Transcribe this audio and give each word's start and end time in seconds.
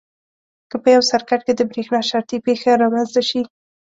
که 0.69 0.75
په 0.83 0.87
یو 0.95 1.03
سرکټ 1.11 1.39
کې 1.45 1.53
د 1.55 1.61
برېښنا 1.69 1.99
شارټي 2.09 2.37
پېښه 2.47 2.71
رامنځته 2.83 3.21
شي. 3.29 3.41